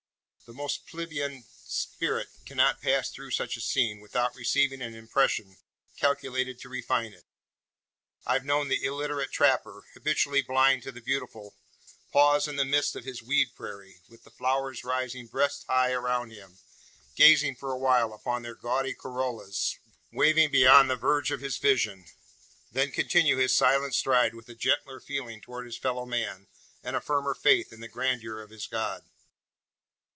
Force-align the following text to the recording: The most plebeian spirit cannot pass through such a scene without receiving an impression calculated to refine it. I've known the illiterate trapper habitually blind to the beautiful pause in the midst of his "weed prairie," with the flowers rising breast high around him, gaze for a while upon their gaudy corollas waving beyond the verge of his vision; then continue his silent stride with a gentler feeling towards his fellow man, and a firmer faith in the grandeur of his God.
The 0.47 0.57
most 0.57 0.85
plebeian 0.85 1.45
spirit 1.47 2.27
cannot 2.45 2.81
pass 2.81 3.09
through 3.09 3.31
such 3.31 3.55
a 3.55 3.61
scene 3.61 4.01
without 4.01 4.35
receiving 4.35 4.81
an 4.81 4.93
impression 4.93 5.59
calculated 5.95 6.59
to 6.59 6.67
refine 6.67 7.13
it. 7.13 7.23
I've 8.25 8.43
known 8.43 8.67
the 8.67 8.83
illiterate 8.83 9.31
trapper 9.31 9.85
habitually 9.93 10.41
blind 10.41 10.83
to 10.83 10.91
the 10.91 10.99
beautiful 10.99 11.55
pause 12.11 12.49
in 12.49 12.57
the 12.57 12.65
midst 12.65 12.97
of 12.97 13.05
his 13.05 13.23
"weed 13.23 13.55
prairie," 13.55 14.01
with 14.09 14.25
the 14.25 14.29
flowers 14.29 14.83
rising 14.83 15.27
breast 15.27 15.63
high 15.69 15.93
around 15.93 16.31
him, 16.31 16.57
gaze 17.15 17.45
for 17.57 17.71
a 17.71 17.77
while 17.79 18.13
upon 18.13 18.41
their 18.41 18.55
gaudy 18.55 18.93
corollas 18.93 19.77
waving 20.11 20.51
beyond 20.51 20.89
the 20.89 20.97
verge 20.97 21.31
of 21.31 21.39
his 21.39 21.55
vision; 21.59 22.07
then 22.69 22.91
continue 22.91 23.37
his 23.37 23.55
silent 23.55 23.95
stride 23.95 24.35
with 24.35 24.49
a 24.49 24.55
gentler 24.55 24.99
feeling 24.99 25.39
towards 25.39 25.67
his 25.67 25.77
fellow 25.77 26.05
man, 26.05 26.47
and 26.83 26.97
a 26.97 26.99
firmer 26.99 27.33
faith 27.33 27.71
in 27.71 27.79
the 27.79 27.87
grandeur 27.87 28.41
of 28.41 28.49
his 28.49 28.67
God. 28.67 29.05